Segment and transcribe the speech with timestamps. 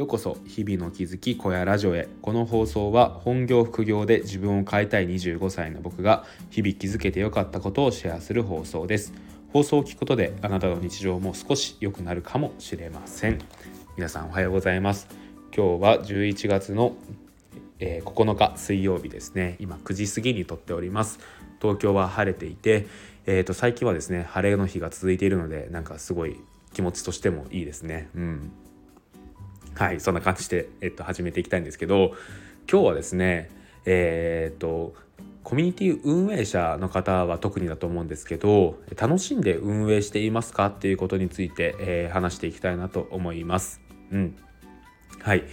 [0.00, 2.08] ようこそ日々の気づき小屋ラジオへ。
[2.22, 9.12] この放送は本業副業で自分を変えたい25歳の僕が日々気づけてよかったことをシェアする放送です。
[9.52, 13.40] 放送を聞くことであなたの日常も少し良くなるかもしれません。
[13.98, 15.06] 皆さんおはようございます。
[15.54, 16.96] 今日は11月の、
[17.78, 19.56] えー、9日水曜日ですね。
[19.58, 21.18] 今9時過ぎに撮っております。
[21.60, 22.86] 東京は晴れていて、
[23.26, 26.40] えー、と最近はですね晴れの日が続いているのでなんかすごい
[26.72, 28.08] 気持ちとしてもいいですね。
[28.14, 28.52] うん。
[29.80, 32.12] はいそんな感じで、えっと、始めていきたいんですけど
[32.70, 33.48] 今日はですね
[33.86, 34.92] えー、っと
[35.42, 43.80] コミュニティ運営者の方は特にだと思うんですけど楽しんで運営していますかっていうことについて、えー、話していきたいなと思います。
[44.12, 44.36] うん、
[45.22, 45.44] はい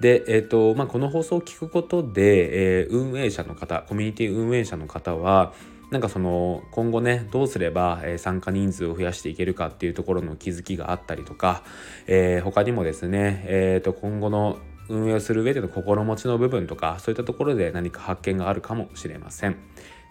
[0.00, 5.52] で、えーとまあ、この放送を聞くことで、えー、運営者の方コミュニティ運営者の方は
[5.90, 11.62] なんかその今後ねどうすれば、参加人数を増やしていけるかっていうところの気づきがあったりとか、
[12.06, 19.56] えー、他にもですね、えー、と今後の運営をする上での心持ちの部分とかそういったところで何か発見があるかもしれません。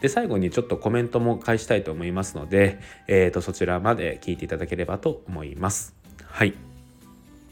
[0.02, 5.95] で最後にちょっとコメントも返したいと思いますので、えー、とそちらまで聞いていただければと思います。
[6.23, 6.53] はい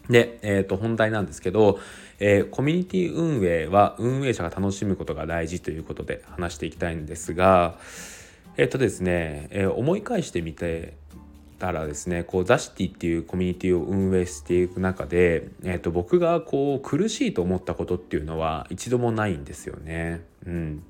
[0.09, 1.80] で、えー、と本題なんですけど、
[2.19, 7.78] えー、コミュニティ運営は運営者が楽しむことが大事ということで話していきたいんですが
[8.58, 10.96] えっ、とですね、え、思い返してみて
[11.64, 20.26] たらですねこうザシティっていうコミュニティを運営していく中で、えー、と僕がこう苦しいと思ったことっていうのは一度もないんですよね。
[20.46, 20.84] うん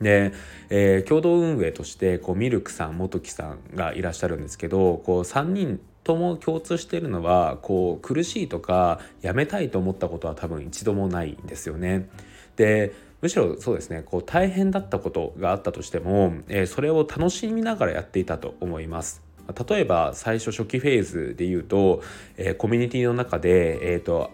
[0.00, 0.32] で、
[0.70, 12.08] えー、共同運営としてこうミルクさん元木さんがいらっしゃるんですけどこう3人とも共通しているのはこう苦しいとかやめたいと思ったことは多分一度もないんですよね。
[12.56, 19.22] でむしろそうですねこう大変だったことがあったとしても、えー、それを楽しみながらやっていたと思います。
[19.68, 22.02] 例えば最初初期フェーズで言うと、
[22.36, 24.30] えー、コミュニティの中で、えーと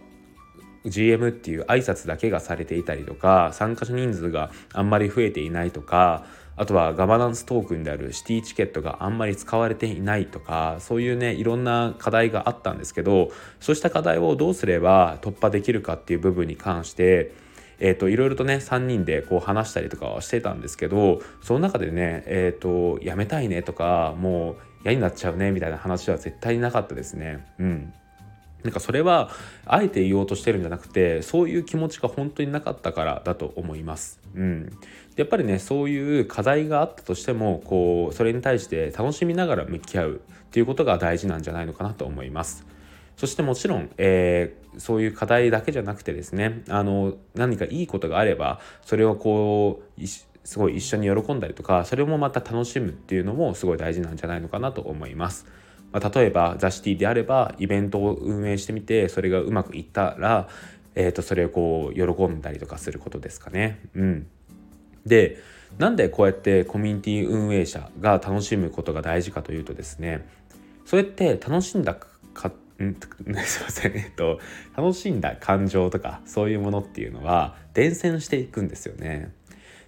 [0.87, 6.25] GM っていう挨拶だけがされていたりとか参加者人数があんまり増えていないとか
[6.57, 13.31] あとはガバナンストークンであるシティチケットがあんまり使われていないとかそういうねいろんな課題があったんですけど
[13.61, 17.33] そうした課題をどうすれば突破できるかっていう部分に関して
[17.79, 27.93] えーと、いろいろとね3人でこう話したりとかはしてたんですけどその中でねえっ、ー、とやめたいねとかもう嫌になっちゃうねみたいな話は絶対になかったですねうん。
[28.67, 29.31] なんかそれは
[29.65, 34.21] あえて言おうとしてるんじゃなくてそういう気持ちが本当になかったからだと思います。
[34.35, 34.71] うん、
[35.15, 42.67] やっぱりねそういう課題があったとしてもこうそれに対して楽しみながら向き合うっていうことが大事なんじゃないのかなと思います。
[43.17, 55.47] そしてもちろん、えー、そういう課題だけじゃなくてですねあの何かいいことがあればそれをこうすごい一緒に喜んだりとかそれもまた楽しむっていうのもすごい大事なんじゃないのかなと思います。
[55.93, 60.49] まあ、例えばザ・シティであればイベントを運営してみてそれがうまくいったら、
[60.95, 63.81] えー、とそれをこう喜んだりとかすることですかね。
[63.95, 64.27] うん、
[65.07, 65.39] で
[65.79, 70.27] なんでこうやってコミュニティ運営者が楽しむことが大事かというとですね
[70.85, 71.95] それって楽しんだ
[72.35, 72.53] か
[72.85, 72.95] ん
[73.45, 74.39] すいませんえっと
[74.77, 79.33] 楽しんだ感情とかそういうものっていうのは伝染していくんですよね。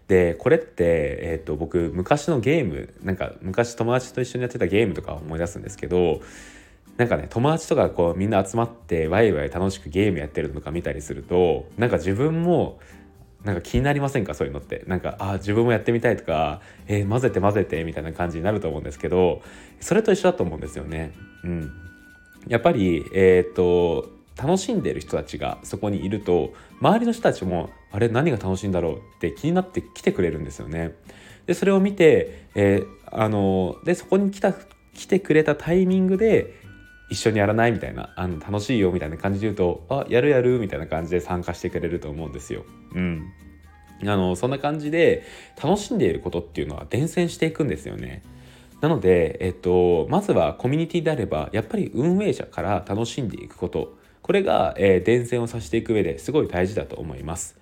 [0.08, 6.22] でこれって、えーと、僕昔のゲームなんか昔友達と一緒にやってたゲームとか思い出すんですけど
[6.96, 12.80] なんかね友達とかこうみんな集まってワイワイ楽しくゲームやってるのか見たりするとなんか自分も
[13.44, 14.32] なんか気になりませんか？
[14.32, 19.42] そういうのってなんかあ自分もやってみたいとかえー、混ぜて混ぜてみたいな感じになると思うんですけど
[19.78, 21.12] それと一緒だと思うんですよね。
[21.44, 21.70] うん、
[22.46, 30.94] やっぱりえっ、ー、と楽しんでる人たちがそこにいると周りの人たちもあれ何が楽しいんだろうって気になって来てくれるんですよね。
[31.46, 34.54] でそれを見て、えー、あのでそこに来た
[34.94, 36.54] 来てくれたタイミングで
[37.10, 42.64] 一緒にやらないみたいなあの楽しいよみたいな感じで言うとあやるやるみたいな感じで参加してくれると思うんですよ。
[42.94, 43.32] うん、
[44.02, 45.24] あのそんな感じで
[45.60, 48.22] 楽しんでいることっていうのは伝染していくんですよね。
[48.80, 57.56] なので、えっと、まずはコミュニティであればやっぱり運営者から楽しんでいくことこれが、えー、伝染をさせていく上ですごい大事だと思います。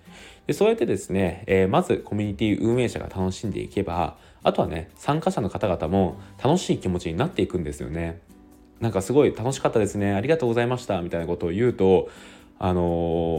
[0.47, 8.21] でそうやってですね、えー、まずコミュニティ運営者が楽しんでいけばあとはね参加者の方々も楽しい気持ちになっていくんですよね。
[8.79, 12.09] なんかすごい楽しかったですねありがとうございましたみたいなことを言うと
[12.59, 12.81] あの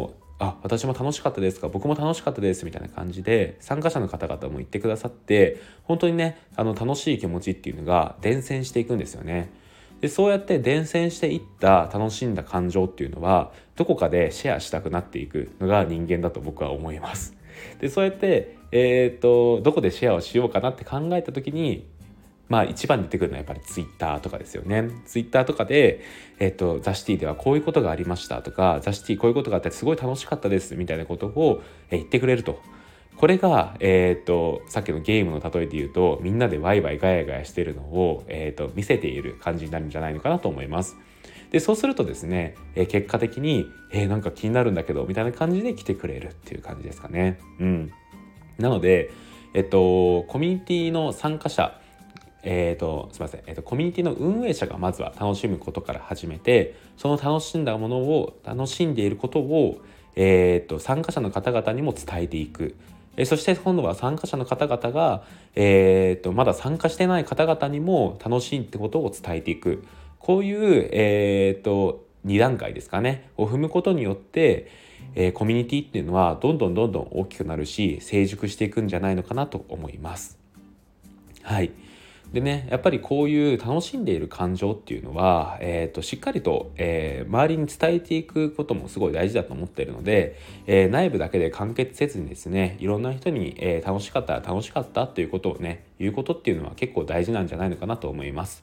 [0.08, 1.68] ー、あ私も楽しかったですか？
[1.68, 9.50] 僕も楽しかったですみたいな感じで参加者の方々も言ってくださって本当にねあの楽しい気持ちっていうのが伝染していくんですよね。
[10.00, 17.34] でそうやって伝染していった楽しんだ感情っていうのはどこかでシェアしたくなっていくのが人間だと僕は思います。
[17.80, 21.84] でそうやって、えーと、どこでシェアをしようかなって考えた時に
[22.48, 24.88] まあ一番出てくるのはやっぱりツイッターとかですよね。
[25.04, 26.00] ツイッターとかで、
[26.38, 32.60] えっ、と、ザ・シティではこういうことがありましたとか、ザ・シティこういうことがあってすごい楽しかったですみたいなことを、言ってくれると。
[33.16, 40.96] これが、えっ、と、さっきのゲームの例えで言うと、みんなでワイワイガヤガヤしてるのを、えっ、と、見せている感じになるんじゃないのかなと思います。
[41.50, 47.38] で、そうするとですね、え結果的に、え、なんか気になるんだけど、みたいな感じで来てくれるっていう感じですかね。
[47.58, 47.92] うん。
[48.58, 49.10] なので、
[49.54, 51.80] えっと、コミュニティの参加者、
[52.42, 59.80] えーと、すみません、えーと、コミュニティの運営者がまずは楽しむことから始めてその楽しんだものを楽しんでいることを、
[60.14, 62.76] えーと、参加者の方々にも伝えていく、
[63.16, 65.24] え、そして今度は参加者の方々が、
[65.54, 69.84] えー、とまだ参加してない方々にも楽しいってことを伝えていく
[70.18, 74.70] こういう、えー、と2段階ですかねを踏むことによって
[75.14, 80.38] え、コミュニティっていうのはどんどんどんどん大きくなるし成熟していくんじゃないのかなと思います。
[81.42, 81.72] はい。
[82.32, 98.62] でねやっぱりこういう楽しんでいる感情っていうのは、えーと、しっかりと、えー、周りに伝えていくこともすごい大事だと思っているので、えー、内部だけで完結せずにですねいろんな人に、えー、楽しかったら楽しかったっていうことをね言うことっていうのは結構大事なんじゃないのかなと思います。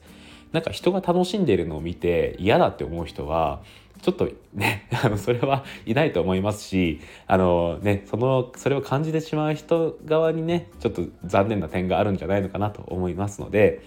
[0.52, 3.62] なんか人が楽しんでいるのを見て嫌だって思う人は
[4.02, 13.80] ちょっとね、 あの、それはいないと思いますし、あのね、その、それを感じてしまう人側にね、ちょっと残念な点があるんじゃないのかなと思いますので、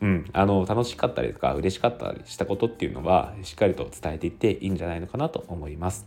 [0.00, 6.06] うん、あの、楽しかったりとか嬉しかったりしたことっていうのは、しっかりと伝えていっていいんじゃないのかなと思います。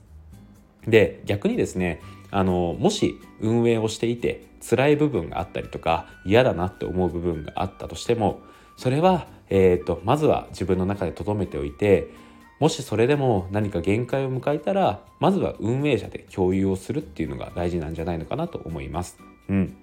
[0.85, 2.01] で、逆にですね、
[2.31, 8.41] あの、もし運営をしていて、辛い部分があったりとか、嫌だなって思う部分があったとしても、
[8.77, 12.07] それは、えー、とまずは自分の中で留めておいて
[12.59, 19.17] もしそれでも何か限界を迎えたらまずは運営者で共有をするっていうのが大事なんじゃないのかなと思います。
[19.49, 19.75] うん、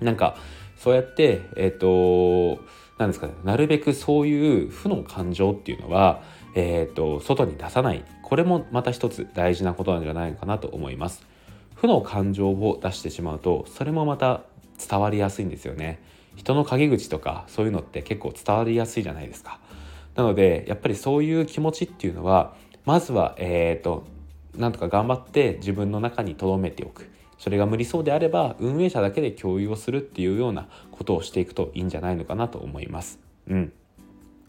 [0.00, 0.36] なんか
[0.76, 2.62] そうやってえっ、ー、と
[2.98, 6.22] なんですかねなるべくそういう負の感情っていうのは
[6.54, 11.24] えっ、ー、と外に出さないこれもまた一つ大事なことなんじゃないかなと思います。
[11.74, 14.42] 負の感情を出してしまうとそれもまた
[14.78, 16.00] 伝わりやすいんですよね。
[16.34, 19.60] 人の陰口とかそういうのって結構伝わりやすいじゃないですか。
[20.14, 22.54] なのでやっぱりそういう気持ちっていうのは
[22.84, 24.04] まずはえっ、ー、と
[24.56, 27.10] なんとか頑張って自分の中に留めておく。
[27.38, 33.18] それが無理そうであれば運営者だけで共有をするっていうようなことをしていくといいんじゃないのかなと思います。
[33.48, 33.72] うん。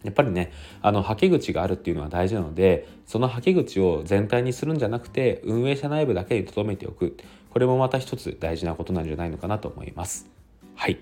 [0.03, 0.51] やっぱりね
[0.81, 7.17] あのはけ口があるっていうのは大事なのでそのはけ口を全体にするんじゃなくて運営者内部だけに留めておく。
[7.49, 10.27] これもまた一つ大事なことなんじゃないのかなと思います。
[10.75, 10.99] はい、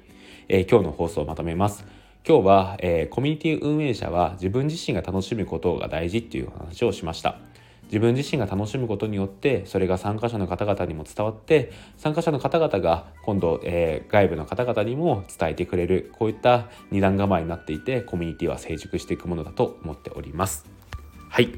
[0.50, 1.86] えー、今日の放送をまとめます。
[2.28, 7.40] 今日は、えー、コミュニティ運営者は自分自身が楽しむことが大事っていう話をしました
[7.86, 20.70] 自分自身が楽しむことによってそれが参加者の方々にも伝わって参加者の方々が今度、えー、外部の方々にも伝えてくれるこういった二段構えになっていてコミュニティは成熟していくものだと思っております
[21.28, 21.50] はい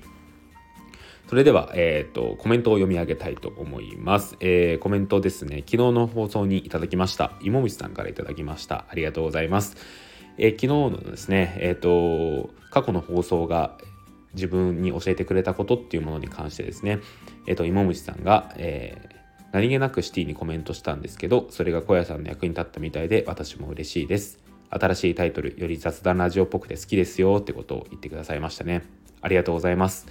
[1.28, 4.36] それでは、えっ、ー、と、コメントを読み上げたいと思います。
[4.40, 7.32] えー、コメントですね、昨日の放送にいただきました。
[7.42, 8.86] 芋虫さんからいただきました。
[8.90, 10.13] ありがとうございます。
[10.38, 13.78] えー、昨日のですね、えっ、ー、と、過去の放送が
[14.34, 17.00] 自分に教えてくれたことっていうものに関してですね、
[17.48, 24.40] えっ、ー、と、芋虫さんが、えー、何気なくシティにコメントしたんですけど、それが小屋さんの役に立ったみたいで、私も嬉しいです。
[24.70, 28.84] 新しいタイトル、より雑談ラジオっぽくて好きですよってことを言ってくださいましたね。
[29.22, 30.08] ありがとうございます。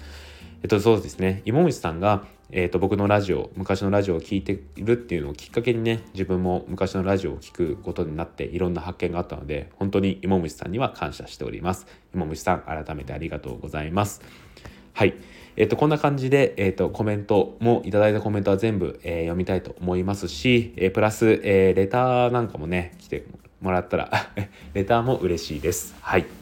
[0.63, 1.43] えっと、そうですね。
[1.45, 11.87] 芋虫さんが、えーと、僕のラジオ昔のラジオを聴いているっていうのをきっかけにね自分も昔のラジオを聴くことになっていろんな発見があったので本当に芋虫さんには感謝しております。
[12.15, 14.21] 芋虫さん改めてありがとうございます。
[14.93, 15.15] はい。
[15.57, 23.25] えっ、ー、とこんな感じで、えーと、コメントもいただいたコメントは全部、えー、読みたいと思いますし、え、プラス、えレターなんかもね来て
[23.61, 24.11] もらったら
[24.75, 25.95] レターも嬉しいです。
[26.01, 26.42] はい。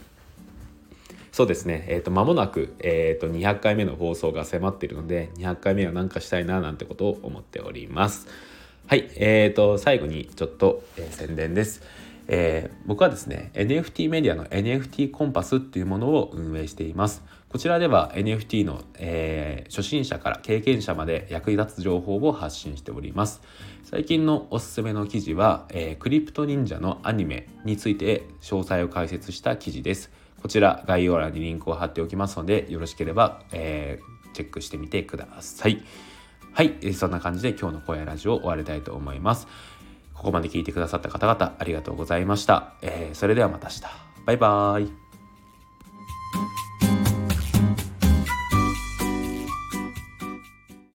[1.32, 8.26] そうですね、えーと、間もなく、えーと、200回目の放送が迫っているので200回目は何かしたいななんてことを思っております。
[8.86, 9.08] はい。
[9.16, 11.82] えーと最後にちょっと、えー、宣伝です。
[12.32, 17.24] えー、僕はですね NFT メディアの NFT コンパスっていうものを運営しています。
[17.48, 23.42] こちらでは NFT の、えー、初心者から経験者まで役に立つ情報を発信しております。
[23.82, 30.12] 最近のおすすめの記事は、えー、クリプト忍者のアニメについて詳細を解説した記事です。
[30.42, 35.82] こちら概要欄にリンクを貼っておきますのでよろしければ、えー、チェックしてみてください。
[36.52, 39.46] はい、そんな感じで今日の声ラジオを終わりたいと思います。
[40.14, 42.74] ここまで聞いてくださった方々ありがとうございました。
[42.82, 43.82] えー、それではまた明日。
[44.26, 44.92] バイバーイ。